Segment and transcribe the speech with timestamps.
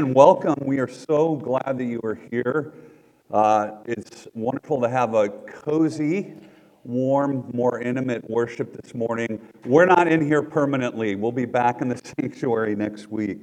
[0.00, 0.54] and welcome.
[0.64, 2.72] We are so glad that you are here.
[3.32, 6.34] Uh, it's wonderful to have a cozy,
[6.84, 9.40] warm, more intimate worship this morning.
[9.64, 13.40] We're not in here permanently, we'll be back in the sanctuary next week.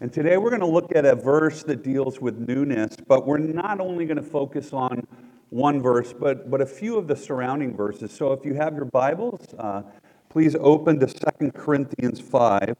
[0.00, 3.36] And today we're going to look at a verse that deals with newness, but we're
[3.36, 5.06] not only going to focus on
[5.50, 8.12] one verse, but, but a few of the surrounding verses.
[8.12, 9.82] So if you have your Bibles, uh,
[10.30, 12.74] please open to 2 Corinthians 5.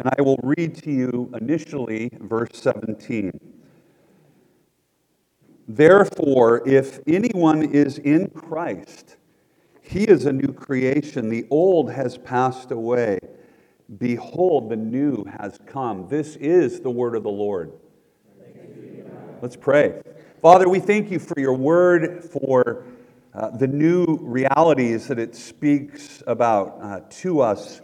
[0.00, 3.38] And I will read to you initially verse 17.
[5.68, 9.18] Therefore, if anyone is in Christ,
[9.82, 11.28] he is a new creation.
[11.28, 13.18] The old has passed away.
[13.98, 16.08] Behold, the new has come.
[16.08, 17.70] This is the word of the Lord.
[19.42, 20.00] Let's pray.
[20.40, 22.86] Father, we thank you for your word, for
[23.34, 27.82] uh, the new realities that it speaks about uh, to us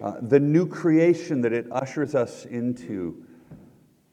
[0.00, 3.22] uh, the new creation that it ushers us into.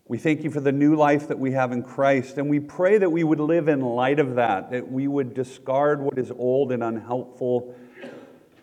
[0.08, 2.98] We thank you for the new life that we have in Christ, and we pray
[2.98, 6.72] that we would live in light of that, that we would discard what is old
[6.72, 7.76] and unhelpful,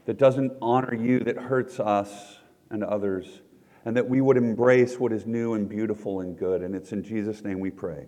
[0.04, 2.38] that doesn't honor you, that hurts us
[2.70, 3.40] and others,
[3.84, 6.62] and that we would embrace what is new and beautiful and good.
[6.62, 8.06] And it's in Jesus' name we pray.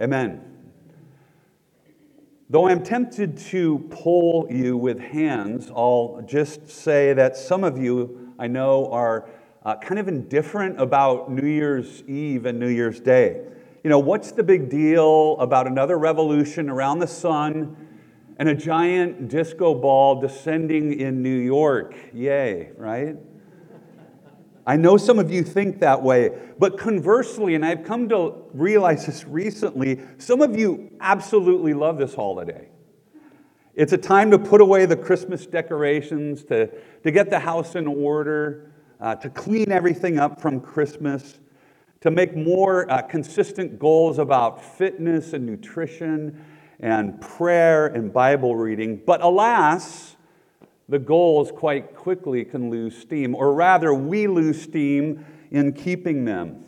[0.00, 0.42] Amen.
[2.48, 8.25] Though I'm tempted to pull you with hands, I'll just say that some of you
[8.38, 9.28] I know are
[9.64, 13.42] uh, kind of indifferent about New Year's Eve and New Year's Day.
[13.82, 17.76] You know, what's the big deal about another revolution around the sun
[18.38, 21.94] and a giant disco ball descending in New York?
[22.12, 23.16] Yay, right?
[24.66, 29.06] I know some of you think that way, but conversely, and I've come to realize
[29.06, 32.68] this recently, some of you absolutely love this holiday.
[33.76, 36.70] It's a time to put away the Christmas decorations, to,
[37.02, 41.40] to get the house in order, uh, to clean everything up from Christmas,
[42.00, 46.42] to make more uh, consistent goals about fitness and nutrition
[46.80, 48.98] and prayer and Bible reading.
[49.04, 50.16] But alas,
[50.88, 56.64] the goals quite quickly can lose steam, or rather, we lose steam in keeping them.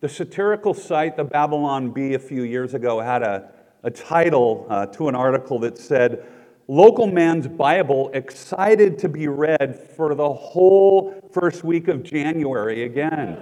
[0.00, 3.50] The satirical site, the Babylon Bee, a few years ago had a,
[3.82, 6.26] a title uh, to an article that said,
[6.68, 13.38] local man's Bible excited to be read for the whole first week of January again.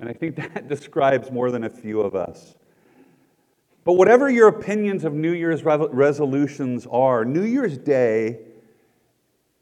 [0.00, 2.56] and I think that describes more than a few of us.
[3.84, 8.40] But whatever your opinions of New Year's resolutions are, New Year's Day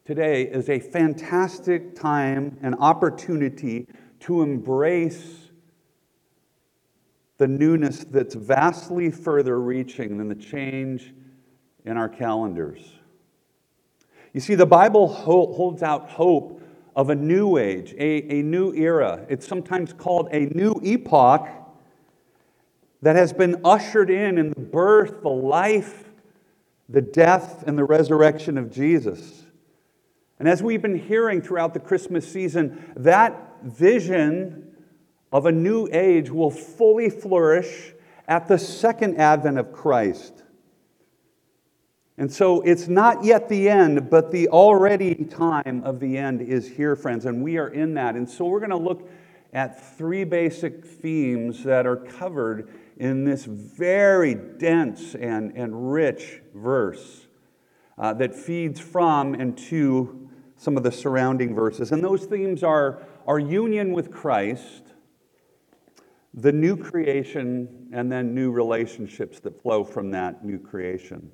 [0.07, 3.87] today is a fantastic time and opportunity
[4.21, 5.51] to embrace
[7.37, 11.13] the newness that's vastly further reaching than the change
[11.85, 12.81] in our calendars.
[14.33, 16.61] You see, the Bible holds out hope
[16.97, 19.25] of a new age, a, a new era.
[19.29, 21.49] It's sometimes called a new epoch
[23.03, 26.11] that has been ushered in in the birth, the life,
[26.89, 29.43] the death, and the resurrection of Jesus.
[30.39, 34.75] And as we've been hearing throughout the Christmas season, that vision
[35.33, 37.93] of a new age will fully flourish
[38.29, 40.44] at the second advent of Christ.
[42.17, 46.69] And so it's not yet the end, but the already time of the end is
[46.69, 48.15] here, friends, and we are in that.
[48.15, 49.11] And so we're going to look
[49.53, 57.27] at three basic themes that are covered in this very dense and, and rich verse
[57.99, 61.91] uh, that feeds from and to some of the surrounding verses.
[61.91, 64.95] And those themes are our union with Christ,
[66.33, 71.31] the new creation, and then new relationships that flow from that new creation.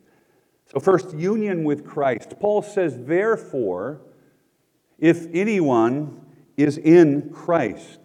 [0.72, 2.34] So, first, union with Christ.
[2.38, 4.00] Paul says, therefore,
[4.98, 6.25] if anyone
[6.56, 7.98] is in Christ,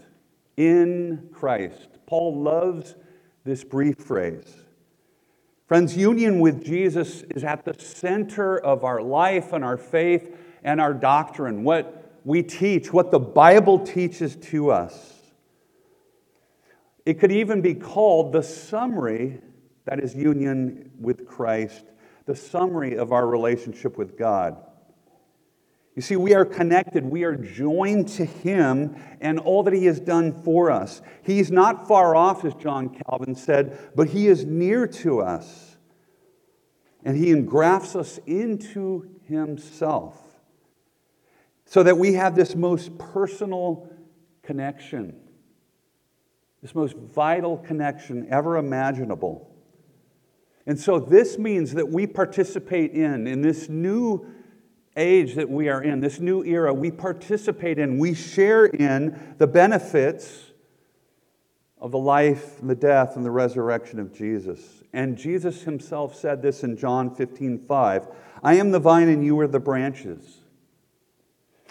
[0.58, 1.90] in Christ.
[2.08, 2.96] Paul loves
[3.44, 4.56] this brief phrase.
[5.68, 10.80] Friends, union with Jesus is at the center of our life and our faith and
[10.80, 15.14] our doctrine, what we teach, what the Bible teaches to us.
[17.06, 19.40] It could even be called the summary
[19.86, 21.84] that is union with Christ
[22.26, 24.58] the summary of our relationship with God.
[25.96, 27.06] You see, we are connected.
[27.06, 31.02] We are joined to Him and all that He has done for us.
[31.24, 35.78] He's not far off, as John Calvin said, but He is near to us.
[37.04, 40.22] And He engrafts us into Himself
[41.66, 43.90] so that we have this most personal
[44.44, 45.16] connection,
[46.62, 49.55] this most vital connection ever imaginable.
[50.68, 54.26] And so this means that we participate in, in this new
[54.98, 59.48] age that we are in, this new era, we participate in, we share in the
[59.48, 60.52] benefits
[61.80, 64.84] of the life, the death, and the resurrection of Jesus.
[64.94, 68.08] And Jesus himself said this in John 15 5
[68.44, 70.40] I am the vine, and you are the branches.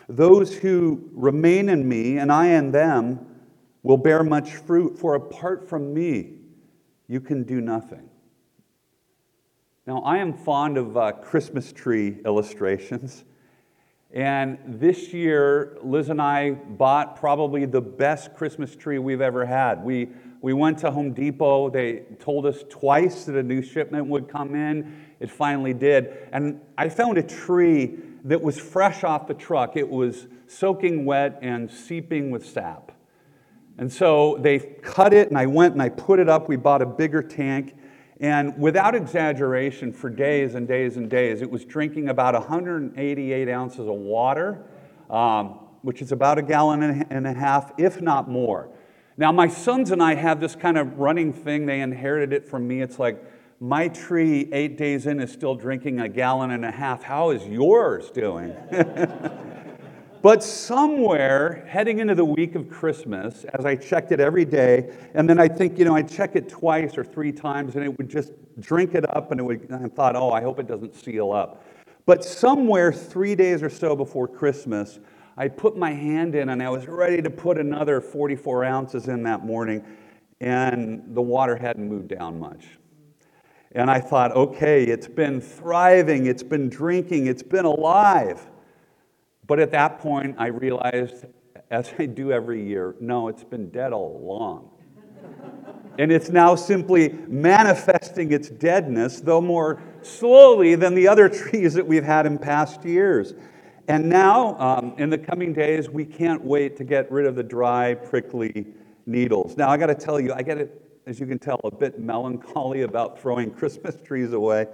[0.08, 3.26] Those who remain in me, and I in them,
[3.82, 6.34] will bear much fruit, for apart from me,
[7.08, 8.10] you can do nothing.
[9.86, 13.24] Now, I am fond of uh, Christmas tree illustrations.
[14.14, 19.84] And this year, Liz and I bought probably the best Christmas tree we've ever had.
[19.84, 20.08] We,
[20.40, 21.68] we went to Home Depot.
[21.68, 25.04] They told us twice that a new shipment would come in.
[25.20, 26.28] It finally did.
[26.32, 29.76] And I found a tree that was fresh off the truck.
[29.76, 32.90] It was soaking wet and seeping with sap.
[33.76, 36.48] And so they cut it, and I went and I put it up.
[36.48, 37.74] We bought a bigger tank.
[38.24, 43.80] And without exaggeration, for days and days and days, it was drinking about 188 ounces
[43.80, 44.64] of water,
[45.10, 48.70] um, which is about a gallon and a half, if not more.
[49.18, 51.66] Now, my sons and I have this kind of running thing.
[51.66, 52.80] They inherited it from me.
[52.80, 53.22] It's like,
[53.60, 57.02] my tree, eight days in, is still drinking a gallon and a half.
[57.02, 58.56] How is yours doing?
[60.24, 65.28] But somewhere heading into the week of Christmas, as I checked it every day, and
[65.28, 68.08] then I think, you know, I'd check it twice or three times and it would
[68.08, 70.94] just drink it up and it would, and I thought, oh, I hope it doesn't
[70.94, 71.62] seal up.
[72.06, 74.98] But somewhere three days or so before Christmas,
[75.36, 79.24] I put my hand in and I was ready to put another 44 ounces in
[79.24, 79.84] that morning,
[80.40, 82.64] and the water hadn't moved down much.
[83.72, 88.48] And I thought, okay, it's been thriving, it's been drinking, it's been alive.
[89.46, 91.26] But at that point, I realized,
[91.70, 94.70] as I do every year, no, it's been dead all along.
[95.98, 101.86] and it's now simply manifesting its deadness, though more slowly than the other trees that
[101.86, 103.34] we've had in past years.
[103.86, 107.42] And now, um, in the coming days, we can't wait to get rid of the
[107.42, 108.66] dry, prickly
[109.04, 109.58] needles.
[109.58, 111.98] Now, I got to tell you, I get it, as you can tell, a bit
[111.98, 114.68] melancholy about throwing Christmas trees away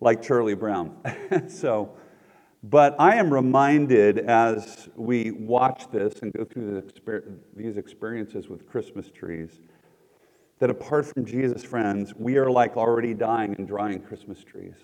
[0.00, 0.96] like Charlie Brown.
[1.48, 1.94] so,
[2.62, 6.82] but I am reminded as we watch this and go through
[7.54, 9.60] these experiences with Christmas trees
[10.58, 14.74] that apart from Jesus, friends, we are like already dying and drying Christmas trees.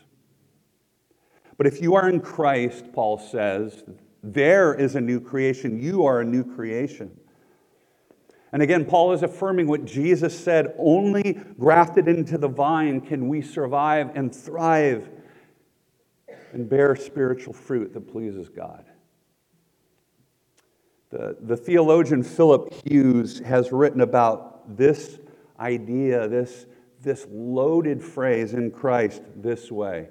[1.57, 3.83] But if you are in Christ, Paul says,
[4.23, 5.81] there is a new creation.
[5.81, 7.11] You are a new creation.
[8.53, 13.43] And again, Paul is affirming what Jesus said only grafted into the vine can we
[13.43, 15.11] survive and thrive
[16.55, 18.85] and bear spiritual fruit that pleases God.
[21.11, 25.19] The, the theologian Philip Hughes has written about this
[25.59, 26.67] idea, this,
[27.03, 30.09] this loaded phrase in Christ this way.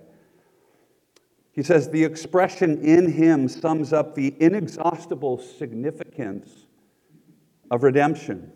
[1.54, 6.66] He says, The expression in him sums up the inexhaustible significance
[7.72, 8.51] of redemption.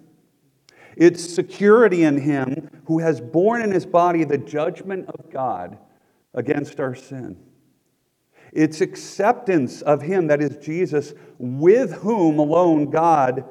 [0.97, 5.77] It's security in him who has borne in his body the judgment of God
[6.33, 7.37] against our sin.
[8.57, 13.45] It's acceptance of Him, that is Jesus, with whom alone God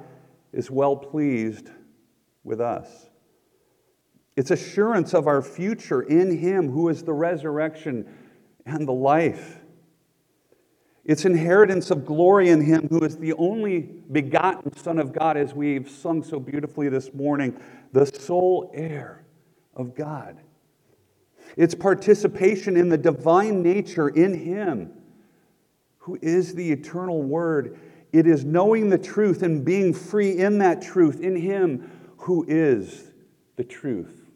[0.52, 1.70] is well pleased
[2.42, 2.88] with us.
[4.34, 8.12] It's assurance of our future in Him, who is the resurrection
[8.66, 9.60] and the life.
[11.04, 15.54] It's inheritance of glory in Him, who is the only begotten Son of God, as
[15.54, 17.56] we've sung so beautifully this morning,
[17.92, 19.24] the sole heir
[19.76, 20.40] of God.
[21.56, 24.92] It's participation in the divine nature in Him,
[25.98, 27.78] who is the eternal Word.
[28.12, 33.12] It is knowing the truth and being free in that truth, in Him who is
[33.56, 34.26] the truth.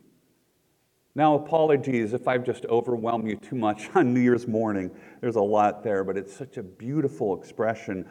[1.15, 4.91] Now, apologies if I've just overwhelmed you too much on New Year's morning.
[5.21, 8.09] There's a lot there, but it's such a beautiful expression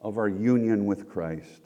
[0.00, 1.62] of our union with Christ.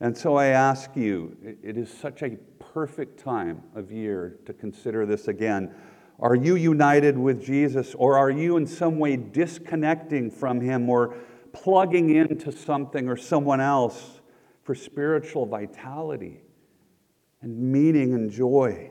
[0.00, 2.36] And so I ask you, it is such a
[2.72, 5.74] perfect time of year to consider this again.
[6.20, 11.16] Are you united with Jesus, or are you in some way disconnecting from Him or
[11.52, 14.20] plugging into something or someone else
[14.62, 16.42] for spiritual vitality
[17.42, 18.90] and meaning and joy?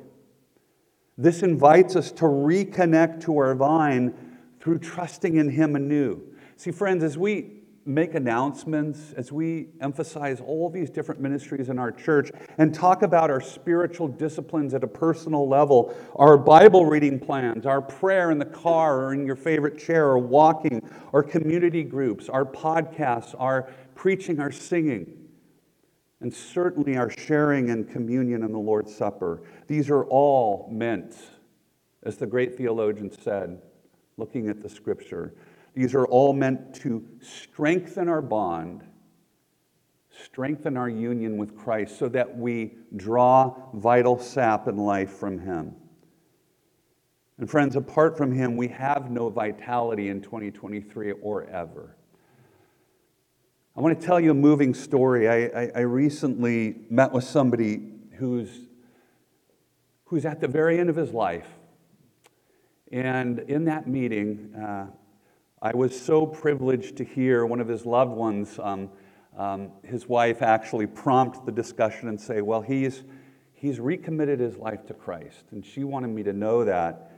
[1.17, 4.13] This invites us to reconnect to our vine
[4.59, 6.21] through trusting in Him anew.
[6.57, 7.58] See, friends, as we
[7.89, 13.31] make announcements, as we emphasize all these different ministries in our church and talk about
[13.31, 18.45] our spiritual disciplines at a personal level, our Bible reading plans, our prayer in the
[18.45, 24.39] car or in your favorite chair or walking, our community groups, our podcasts, our preaching,
[24.39, 25.11] our singing,
[26.21, 29.41] and certainly our sharing and communion in the Lord's Supper.
[29.65, 31.15] These are all meant,
[32.03, 33.59] as the great theologian said,
[34.15, 35.33] looking at the scripture,
[35.79, 38.83] these are all meant to strengthen our bond,
[40.11, 45.73] strengthen our union with Christ so that we draw vital sap and life from Him.
[47.37, 51.95] And friends, apart from Him, we have no vitality in 2023 or ever.
[53.73, 55.29] I want to tell you a moving story.
[55.29, 58.49] I, I, I recently met with somebody who's,
[60.03, 61.47] who's at the very end of his life.
[62.91, 64.87] And in that meeting, uh,
[65.61, 68.89] I was so privileged to hear one of his loved ones, um,
[69.37, 73.03] um, his wife, actually prompt the discussion and say, Well, he's,
[73.51, 75.43] he's recommitted his life to Christ.
[75.51, 77.11] And she wanted me to know that.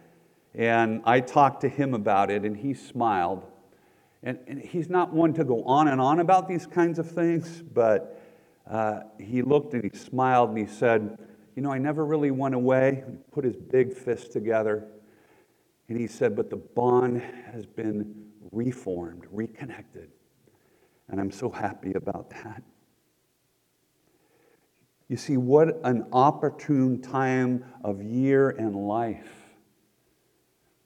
[0.55, 3.45] And I talked to him about it, and he smiled.
[4.23, 7.61] And, and he's not one to go on and on about these kinds of things,
[7.61, 8.19] but
[8.69, 11.19] uh, he looked and he smiled and he said,
[11.55, 13.03] You know, I never really went away.
[13.07, 14.87] He put his big fist together.
[15.89, 17.21] And he said, But the bond
[17.51, 20.09] has been reformed, reconnected.
[21.09, 22.63] And I'm so happy about that.
[25.07, 29.29] You see, what an opportune time of year and life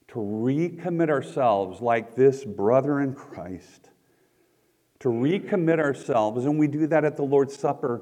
[0.07, 3.89] to recommit ourselves like this brother in Christ,
[5.00, 8.01] to recommit ourselves, and we do that at the Lord's Supper,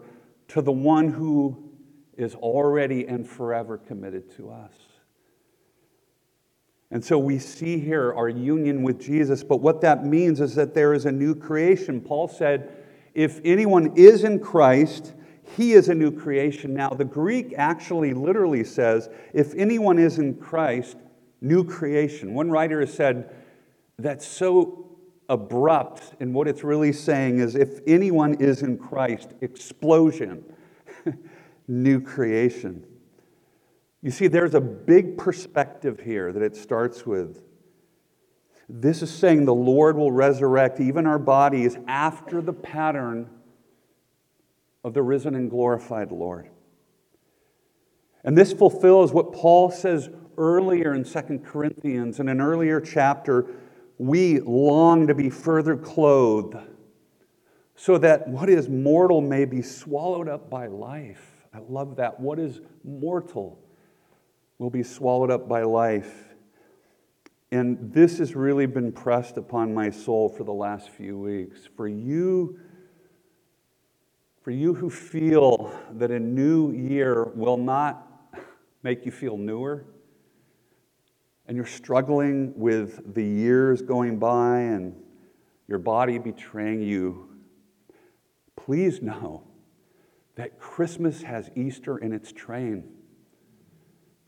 [0.50, 1.72] to the one who
[2.16, 4.93] is already and forever committed to us.
[6.94, 10.76] And so we see here our union with Jesus, but what that means is that
[10.76, 12.00] there is a new creation.
[12.00, 12.72] Paul said,
[13.16, 15.14] if anyone is in Christ,
[15.58, 16.76] he is a new creation.
[16.76, 20.98] Now, the Greek actually literally says, if anyone is in Christ,
[21.42, 22.36] new creation.
[22.36, 23.36] One writer has said
[23.98, 24.96] that's so
[25.30, 30.44] abrupt, and what it's really saying is if anyone is in Christ, explosion,
[31.68, 32.86] new creation.
[34.04, 37.42] You see, there's a big perspective here that it starts with.
[38.68, 43.30] This is saying the Lord will resurrect even our bodies after the pattern
[44.84, 46.50] of the risen and glorified Lord.
[48.26, 53.46] And this fulfills what Paul says earlier in Second Corinthians, in an earlier chapter,
[53.98, 56.58] we long to be further clothed
[57.76, 61.46] so that what is mortal may be swallowed up by life.
[61.54, 62.20] I love that.
[62.20, 63.63] What is mortal
[64.64, 66.34] will be swallowed up by life.
[67.52, 71.68] And this has really been pressed upon my soul for the last few weeks.
[71.76, 72.58] For you,
[74.42, 78.10] for you who feel that a new year will not
[78.84, 79.84] make you feel newer,
[81.46, 84.96] and you're struggling with the years going by and
[85.68, 87.28] your body betraying you,
[88.56, 89.44] please know
[90.36, 93.03] that Christmas has Easter in its train.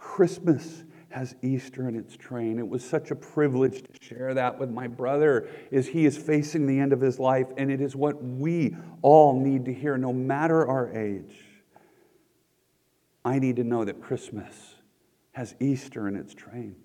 [0.05, 2.59] Christmas has Easter in its train.
[2.59, 6.67] It was such a privilege to share that with my brother as he is facing
[6.67, 10.13] the end of his life, and it is what we all need to hear, no
[10.13, 11.35] matter our age.
[13.25, 14.75] I need to know that Christmas
[15.31, 16.75] has Easter in its train.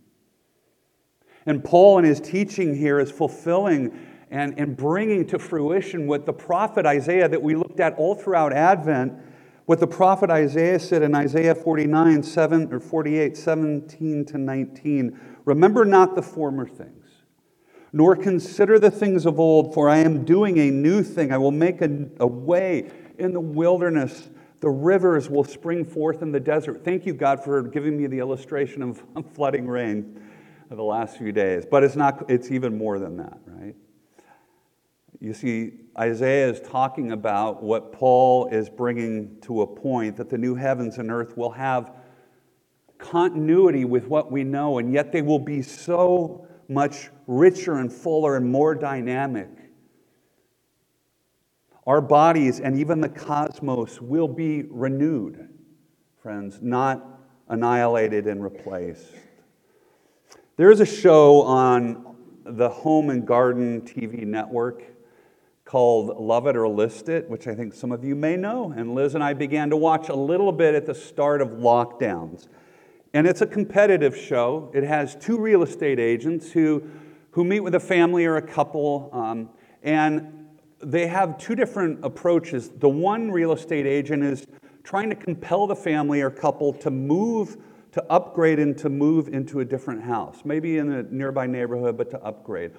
[1.44, 3.96] And Paul, in his teaching here, is fulfilling
[4.30, 8.54] and, and bringing to fruition what the prophet Isaiah, that we looked at all throughout
[8.54, 9.12] Advent,
[9.70, 15.20] what the prophet Isaiah said in Isaiah 49, 7, or 48, 17 to 19.
[15.44, 17.06] Remember not the former things,
[17.92, 21.30] nor consider the things of old, for I am doing a new thing.
[21.32, 24.30] I will make a, a way in the wilderness.
[24.58, 26.84] The rivers will spring forth in the desert.
[26.84, 29.00] Thank you, God, for giving me the illustration of
[29.34, 30.20] flooding rain
[30.68, 31.64] the last few days.
[31.64, 33.76] But it's, not, it's even more than that, right?
[35.20, 40.38] You see, Isaiah is talking about what Paul is bringing to a point that the
[40.38, 41.92] new heavens and earth will have
[42.96, 48.36] continuity with what we know, and yet they will be so much richer and fuller
[48.36, 49.50] and more dynamic.
[51.86, 55.50] Our bodies and even the cosmos will be renewed,
[56.22, 57.04] friends, not
[57.48, 59.12] annihilated and replaced.
[60.56, 64.84] There is a show on the Home and Garden TV network
[65.70, 68.74] called Love It or List It, which I think some of you may know.
[68.76, 72.48] And Liz and I began to watch a little bit at the start of lockdowns.
[73.14, 74.72] And it's a competitive show.
[74.74, 76.82] It has two real estate agents who,
[77.30, 79.48] who meet with a family or a couple, um,
[79.84, 80.48] and
[80.82, 82.70] they have two different approaches.
[82.70, 84.48] The one real estate agent is
[84.82, 87.58] trying to compel the family or couple to move
[87.92, 92.10] to upgrade and to move into a different house, maybe in a nearby neighborhood, but
[92.10, 92.72] to upgrade.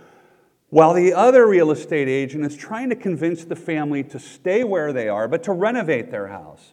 [0.72, 4.94] While the other real estate agent is trying to convince the family to stay where
[4.94, 6.72] they are, but to renovate their house.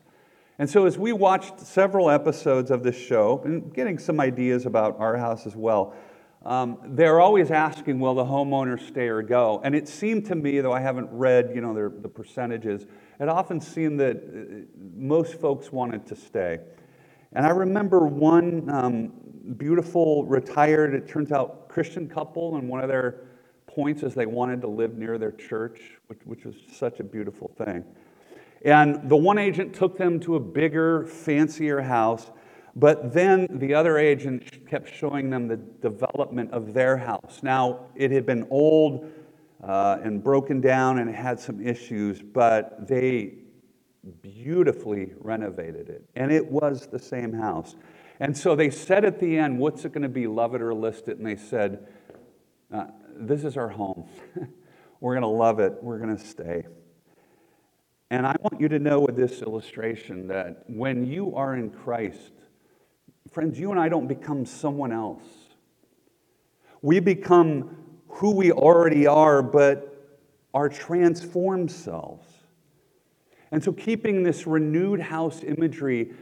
[0.56, 5.00] And so, as we watched several episodes of this show and getting some ideas about
[5.00, 5.96] our house as well,
[6.44, 9.60] um, they're always asking, will the homeowner stay or go?
[9.64, 12.86] And it seemed to me, though I haven't read, you know, their, the percentages,
[13.18, 14.64] it often seemed that uh,
[14.94, 16.60] most folks wanted to stay.
[17.32, 19.12] And I remember one um,
[19.56, 23.27] beautiful retired, it turns out, Christian couple, and one of their
[23.68, 27.52] points as they wanted to live near their church, which, which was such a beautiful
[27.56, 27.84] thing.
[28.64, 32.30] And the one agent took them to a bigger, fancier house,
[32.74, 37.40] but then the other agent kept showing them the development of their house.
[37.42, 39.10] Now, it had been old
[39.62, 43.34] uh, and broken down and had some issues, but they
[44.22, 46.04] beautifully renovated it.
[46.14, 47.74] And it was the same house.
[48.20, 50.74] And so they said at the end, What's it going to be, love it or
[50.74, 51.18] list it?
[51.18, 51.86] And they said,
[52.72, 52.86] uh,
[53.20, 54.08] This is our home.
[55.00, 55.82] We're going to love it.
[55.82, 56.66] We're going to stay.
[58.10, 62.32] And I want you to know with this illustration that when you are in Christ,
[63.32, 65.24] friends, you and I don't become someone else.
[66.80, 70.16] We become who we already are, but
[70.54, 72.26] our transformed selves.
[73.50, 76.12] And so, keeping this renewed house imagery,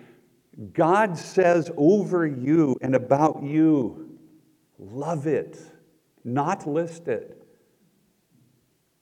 [0.73, 4.19] God says over you and about you,
[4.79, 5.59] love it,
[6.27, 7.41] not list it.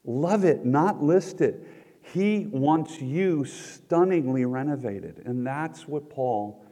[0.04, 1.66] Love it, not list it.
[2.02, 5.22] He wants you stunningly renovated.
[5.24, 6.62] And that's what Paul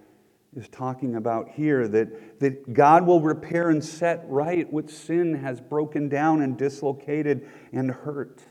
[0.55, 5.63] is talking about here that, that God will repair and set right what sin has
[5.63, 8.43] broken down and dislocated and hurt.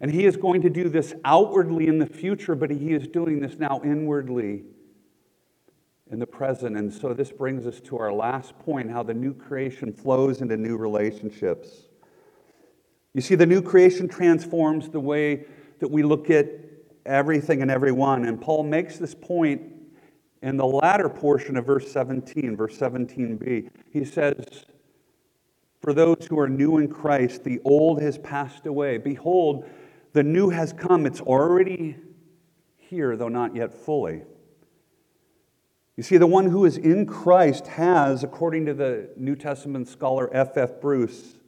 [0.00, 3.40] And He is going to do this outwardly in the future, but He is doing
[3.40, 4.64] this now inwardly
[6.14, 6.76] in the present.
[6.76, 10.56] And so this brings us to our last point how the new creation flows into
[10.56, 11.88] new relationships.
[13.12, 15.44] You see, the new creation transforms the way
[15.80, 16.46] that we look at
[17.04, 18.26] everything and everyone.
[18.26, 19.60] And Paul makes this point
[20.40, 23.68] in the latter portion of verse 17, verse 17b.
[23.90, 24.66] He says,
[25.80, 28.98] For those who are new in Christ, the old has passed away.
[28.98, 29.68] Behold,
[30.12, 31.06] the new has come.
[31.06, 31.96] It's already
[32.78, 34.22] here, though not yet fully.
[35.96, 40.28] You see, the one who is in Christ has, according to the New Testament scholar
[40.34, 40.56] F.
[40.56, 40.80] F.
[40.80, 41.38] Bruce,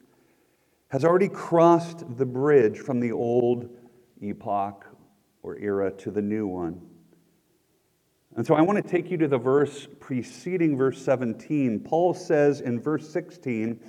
[0.89, 3.69] has already crossed the bridge from the old
[4.21, 4.85] epoch
[5.43, 6.81] or era to the new one.
[8.37, 11.81] And so I want to take you to the verse preceding verse 17.
[11.81, 13.79] Paul says in verse 16,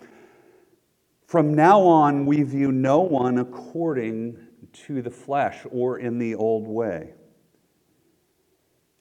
[1.27, 4.39] From now on we view no one according
[4.73, 7.15] to the flesh or in the old way.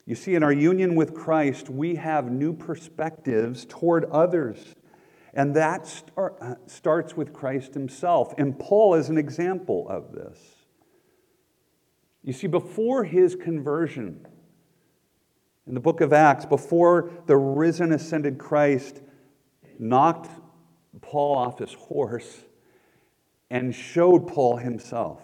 [0.08, 4.74] You see, in our union with Christ, we have new perspectives toward others.
[5.34, 8.32] And that uh, starts with Christ himself.
[8.38, 10.38] And Paul is an example of this.
[12.24, 14.26] You see, before his conversion,
[15.66, 19.02] in the book of Acts, before the risen, ascended Christ
[19.78, 20.30] knocked
[21.02, 22.44] Paul off his horse
[23.50, 25.20] and showed Paul himself,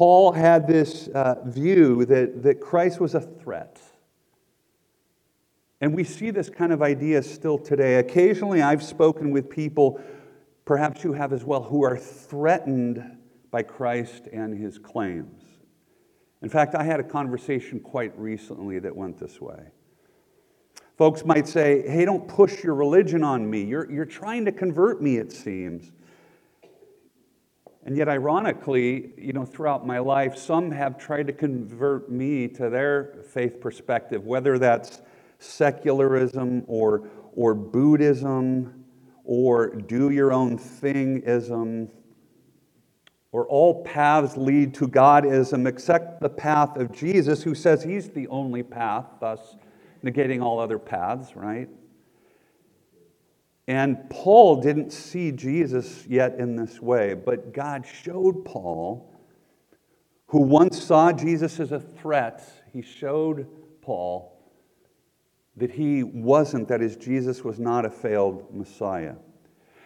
[0.00, 3.78] Paul had this uh, view that, that Christ was a threat
[5.82, 7.96] and we see this kind of idea still today.
[7.96, 10.00] Occasionally, I've spoken with people,
[10.64, 13.18] perhaps you have as well, who are threatened
[13.50, 15.44] by Christ and his claims.
[16.40, 19.66] In fact, I had a conversation quite recently that went this way.
[20.96, 23.64] Folks might say, hey, don't push your religion on me.
[23.64, 25.92] You're, you're trying to convert me, it seems.
[27.84, 32.68] And yet, ironically, you know, throughout my life, some have tried to convert me to
[32.68, 35.00] their faith perspective, whether that's
[35.38, 38.84] secularism or, or Buddhism
[39.24, 41.88] or do your own thingism,
[43.32, 48.26] or all paths lead to Godism except the path of Jesus, who says he's the
[48.26, 49.56] only path, thus
[50.04, 51.68] negating all other paths, right?
[53.70, 59.16] And Paul didn't see Jesus yet in this way, but God showed Paul,
[60.26, 63.46] who once saw Jesus as a threat, he showed
[63.80, 64.36] Paul
[65.56, 69.14] that he wasn't, that is, Jesus was not a failed Messiah.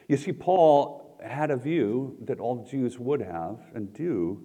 [0.08, 4.42] You see, Paul had a view that all Jews would have and do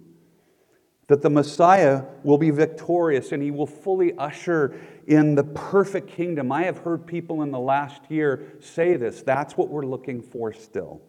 [1.10, 6.52] that the Messiah will be victorious and he will fully usher in the perfect kingdom.
[6.52, 9.20] I have heard people in the last year say this.
[9.20, 11.02] That's what we're looking for still.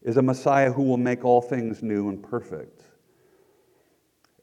[0.00, 2.84] Is a Messiah who will make all things new and perfect.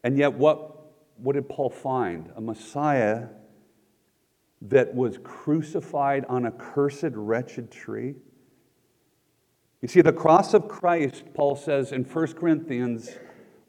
[0.04, 0.76] And yet what
[1.16, 2.30] what did Paul find?
[2.36, 3.26] A Messiah
[4.62, 8.14] that was crucified on a cursed, wretched tree?
[9.82, 13.18] You see, the cross of Christ, Paul says in 1 Corinthians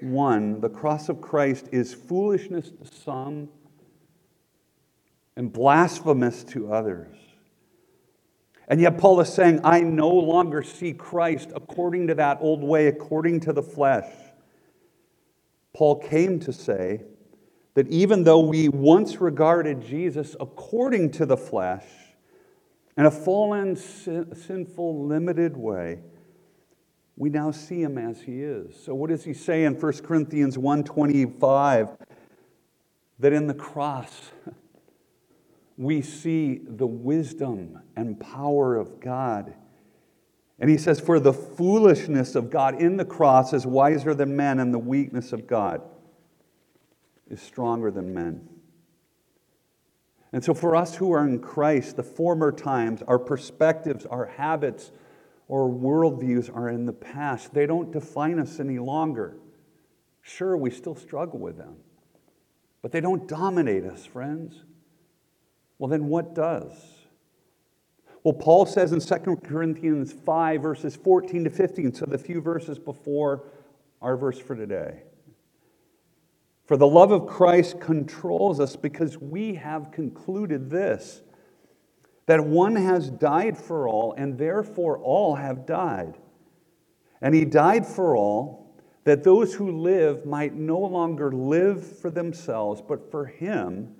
[0.01, 3.49] 1, the cross of Christ is foolishness to some
[5.35, 7.15] and blasphemous to others.
[8.67, 12.87] And yet, Paul is saying, I no longer see Christ according to that old way,
[12.87, 14.09] according to the flesh.
[15.73, 17.03] Paul came to say
[17.73, 21.85] that even though we once regarded Jesus according to the flesh,
[22.97, 25.99] in a fallen, sin, sinful, limited way,
[27.21, 28.75] we now see him as he is.
[28.83, 31.95] So what does he say in 1 Corinthians 1:25
[33.19, 34.31] that in the cross
[35.77, 39.53] we see the wisdom and power of God.
[40.57, 44.59] And he says, For the foolishness of God in the cross is wiser than men,
[44.59, 45.83] and the weakness of God
[47.29, 48.49] is stronger than men.
[50.33, 54.91] And so, for us who are in Christ, the former times, our perspectives, our habits,
[55.51, 57.53] or worldviews are in the past.
[57.53, 59.35] They don't define us any longer.
[60.21, 61.75] Sure, we still struggle with them,
[62.81, 64.63] but they don't dominate us, friends.
[65.77, 66.71] Well, then what does?
[68.23, 72.79] Well, Paul says in 2 Corinthians 5, verses 14 to 15, so the few verses
[72.79, 73.43] before
[74.01, 75.03] our verse for today.
[76.65, 81.23] For the love of Christ controls us because we have concluded this
[82.31, 86.17] that one has died for all, and therefore all have died.
[87.21, 92.81] And he died for all, that those who live might no longer live for themselves,
[92.81, 93.93] but for him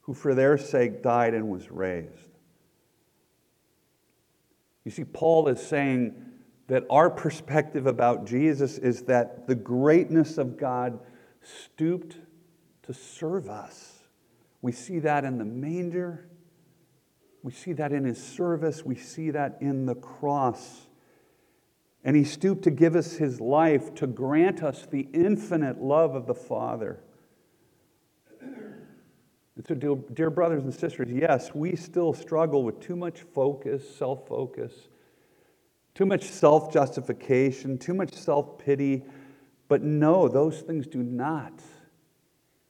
[0.00, 2.30] who for their sake died and was raised.
[4.86, 6.14] You see, Paul is saying
[6.68, 10.98] that our perspective about Jesus is that the greatness of God
[11.42, 12.16] stooped
[12.84, 13.98] to serve us.
[14.62, 16.26] We see that in the manger.
[17.44, 18.86] We see that in his service.
[18.86, 20.86] We see that in the cross.
[22.02, 26.26] And he stooped to give us his life, to grant us the infinite love of
[26.26, 27.00] the Father.
[28.40, 33.94] And so, dear, dear brothers and sisters, yes, we still struggle with too much focus,
[33.94, 34.72] self focus,
[35.94, 39.04] too much self justification, too much self pity.
[39.68, 41.52] But no, those things do not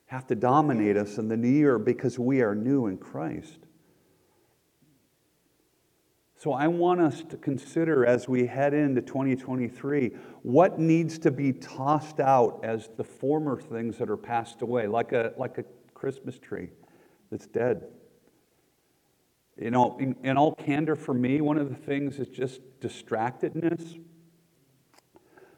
[0.07, 3.63] have to dominate us in the new year because we are new in Christ.
[6.45, 10.11] So I want us to consider as we head into 2023
[10.43, 15.13] what needs to be tossed out as the former things that are passed away, like
[15.13, 16.69] a, like a Christmas tree
[17.31, 17.87] that's dead.
[19.59, 23.99] You know, in, in all candor for me, one of the things is just distractedness.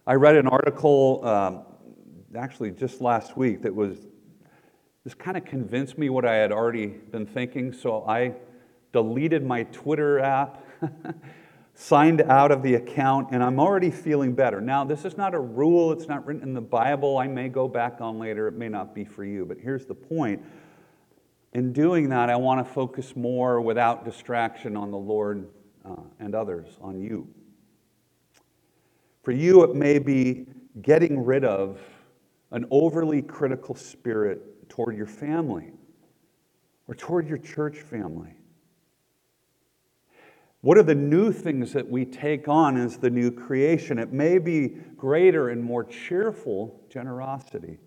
[0.07, 1.65] I read an article um,
[2.37, 4.07] actually just last week that was
[5.03, 7.73] this kind of convinced me what I had already been thinking.
[7.73, 8.35] So I
[8.93, 10.63] deleted my Twitter app,
[11.75, 14.61] signed out of the account, and I'm already feeling better.
[14.61, 17.19] Now, this is not a rule, it's not written in the Bible.
[17.19, 19.95] I may go back on later, it may not be for you, but here's the
[19.95, 20.43] point.
[21.53, 25.49] In doing that, I want to focus more without distraction on the Lord
[25.85, 27.29] uh, and others, on you.
[29.23, 30.47] For you, it may be
[30.83, 31.79] getting rid of
[32.53, 35.73] an overly critical spirit toward your family
[36.87, 38.35] or toward your church family.
[40.67, 44.01] What are the new things that we take on as the new creation?
[44.01, 47.79] It may be greater and more cheerful generosity.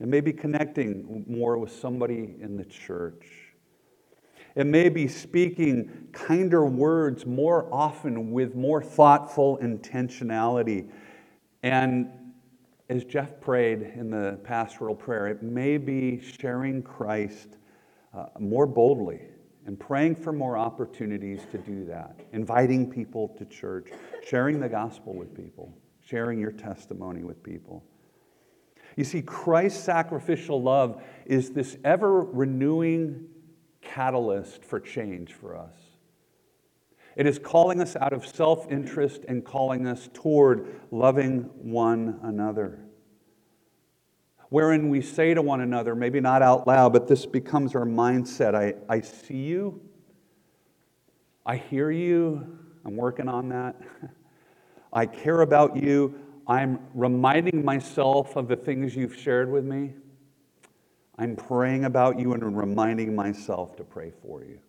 [0.00, 3.54] It may be connecting more with somebody in the church.
[4.56, 10.90] It may be speaking kinder words more often with more thoughtful intentionality.
[11.62, 12.10] And
[12.88, 17.56] as Jeff prayed in the pastoral prayer, it may be sharing Christ
[18.12, 19.20] uh, more boldly
[19.68, 23.90] and praying for more opportunities to do that, inviting people to church,
[24.26, 27.84] sharing the gospel with people, sharing your testimony with people.
[28.96, 33.26] You see, Christ's sacrificial love is this ever renewing
[33.82, 35.76] catalyst for change for us.
[37.14, 42.87] It is calling us out of self interest and calling us toward loving one another.
[44.50, 48.54] Wherein we say to one another, maybe not out loud, but this becomes our mindset
[48.54, 49.80] I, I see you,
[51.44, 53.76] I hear you, I'm working on that.
[54.92, 59.92] I care about you, I'm reminding myself of the things you've shared with me.
[61.18, 64.60] I'm praying about you and reminding myself to pray for you.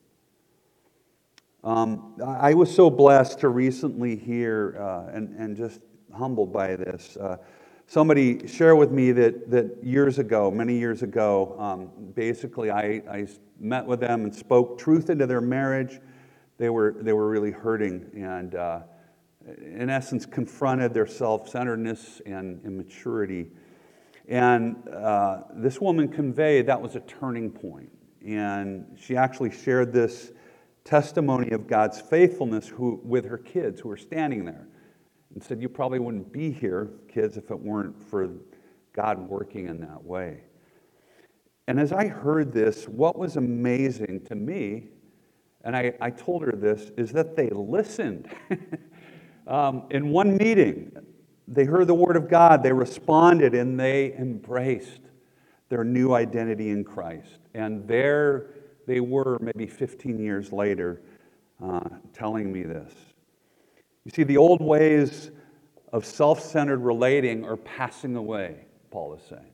[1.64, 5.82] Um, I was so blessed to recently hear uh, and, and just
[6.14, 7.18] humbled by this.
[7.18, 7.38] Uh,
[7.90, 13.28] somebody share with me that, that years ago, many years ago, um, basically I, I
[13.60, 16.00] met with them and spoke truth into their marriage.
[16.60, 18.82] They were, they were really hurting and, uh,
[19.58, 23.48] in essence, confronted their self centeredness and immaturity.
[24.28, 27.90] And uh, this woman conveyed that was a turning point.
[28.24, 30.32] And she actually shared this
[30.84, 34.68] testimony of God's faithfulness who, with her kids who were standing there
[35.40, 38.30] and said, You probably wouldn't be here, kids, if it weren't for
[38.92, 40.42] God working in that way.
[41.66, 44.90] And as I heard this, what was amazing to me,
[45.64, 48.28] and I, I told her this, is that they listened.
[49.48, 50.92] um, in one meeting,
[51.48, 55.04] they heard the word of God, they responded, and they embraced
[55.70, 57.40] their new identity in Christ.
[57.54, 58.56] And there
[58.88, 61.02] they were, maybe 15 years later,
[61.64, 62.92] uh, telling me this.
[64.10, 65.30] You see, the old ways
[65.94, 69.54] of self centered relating are passing away, Paul is saying.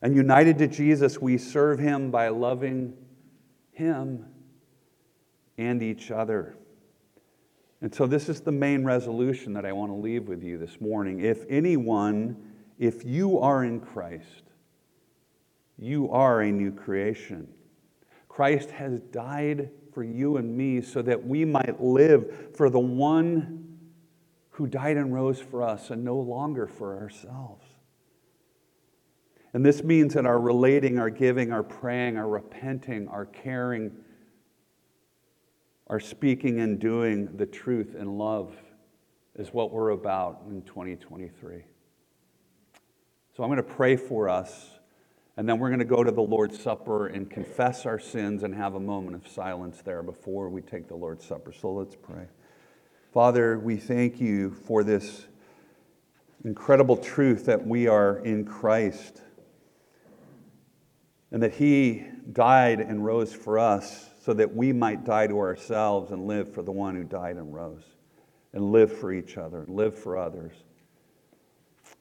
[0.00, 2.94] And united to Jesus, we serve him by loving
[3.72, 4.24] him
[5.58, 6.56] and each other.
[7.82, 10.80] And so, this is the main resolution that I want to leave with you this
[10.80, 11.20] morning.
[11.20, 12.42] If anyone,
[12.78, 14.44] if you are in Christ,
[15.76, 17.46] you are a new creation.
[18.26, 19.68] Christ has died
[20.00, 23.76] for you and me so that we might live for the one
[24.48, 27.66] who died and rose for us and no longer for ourselves.
[29.52, 33.92] And this means that our relating, our giving, our praying, our repenting, our caring,
[35.88, 38.56] our speaking and doing the truth and love
[39.34, 41.62] is what we're about in 2023.
[43.36, 44.70] So I'm going to pray for us,
[45.40, 48.54] and then we're going to go to the Lord's Supper and confess our sins and
[48.54, 51.50] have a moment of silence there before we take the Lord's Supper.
[51.50, 52.26] So let's pray.
[53.14, 55.24] Father, we thank you for this
[56.44, 59.22] incredible truth that we are in Christ
[61.32, 66.10] and that He died and rose for us so that we might die to ourselves
[66.10, 67.84] and live for the one who died and rose,
[68.52, 70.52] and live for each other, and live for others.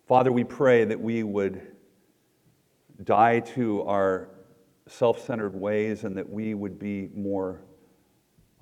[0.10, 1.69] Father, we pray that we would
[3.04, 4.30] die to our
[4.88, 7.62] self centered ways and that we would be more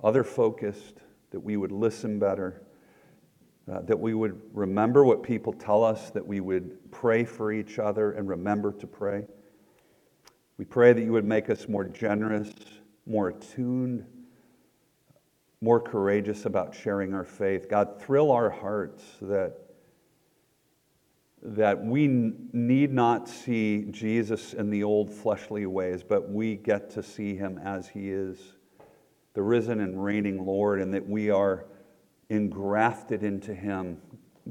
[0.02, 2.62] other focused, that we would listen better,
[3.70, 7.78] uh, that we would remember what people tell us, that we would pray for each
[7.78, 9.26] other and remember to pray.
[10.56, 12.52] We pray that you would make us more generous,
[13.06, 14.04] more attuned,
[15.60, 17.68] more courageous about sharing our faith.
[17.68, 19.56] God, thrill our hearts that,
[21.42, 27.02] that we need not see Jesus in the old fleshly ways, but we get to
[27.02, 28.54] see him as he is,
[29.34, 31.66] the risen and reigning Lord, and that we are
[32.28, 33.98] engrafted into him.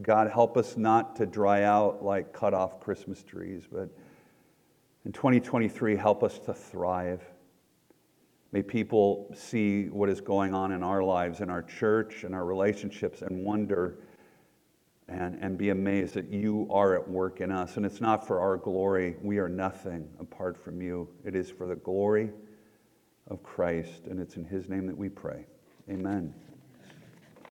[0.02, 3.89] God, help us not to dry out like cut off Christmas trees, but
[5.06, 7.23] in 2023, help us to thrive.
[8.52, 12.45] May people see what is going on in our lives, in our church, in our
[12.45, 14.00] relationships, and wonder
[15.10, 17.78] and, and be amazed that you are at work in us.
[17.78, 19.15] And it's not for our glory.
[19.22, 21.08] We are nothing apart from you.
[21.24, 22.32] It is for the glory
[23.28, 24.08] of Christ.
[24.08, 25.46] And it's in his name that we pray.
[25.89, 26.34] Amen.